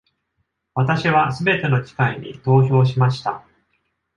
[0.73, 3.45] 私はすべての機会に投票しました。